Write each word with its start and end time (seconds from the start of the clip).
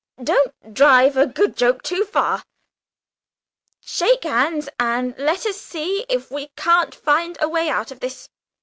Don't 0.23 0.73
drive 0.73 1.15
a 1.15 1.27
good 1.27 1.55
joke 1.55 1.83
too 1.83 2.05
far; 2.05 2.41
shake 3.85 4.23
hands, 4.23 4.67
and 4.79 5.13
let 5.19 5.45
us 5.45 5.61
see 5.61 6.07
if 6.09 6.31
we 6.31 6.47
can't 6.55 6.95
find 6.95 7.37
a 7.39 7.47
way 7.47 7.69
out 7.69 7.91
of 7.91 7.99
this!" 7.99 8.27